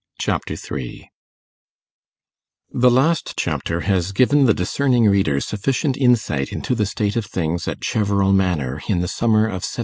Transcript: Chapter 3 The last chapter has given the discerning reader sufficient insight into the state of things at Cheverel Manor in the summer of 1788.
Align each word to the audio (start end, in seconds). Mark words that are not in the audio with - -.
Chapter 0.19 0.55
3 0.55 1.07
The 2.71 2.89
last 2.89 3.35
chapter 3.37 3.81
has 3.81 4.13
given 4.13 4.45
the 4.45 4.53
discerning 4.55 5.05
reader 5.07 5.39
sufficient 5.39 5.95
insight 5.95 6.51
into 6.51 6.73
the 6.73 6.87
state 6.87 7.15
of 7.15 7.27
things 7.27 7.67
at 7.67 7.81
Cheverel 7.81 8.33
Manor 8.33 8.81
in 8.89 9.01
the 9.01 9.07
summer 9.07 9.45
of 9.45 9.61
1788. 9.61 9.79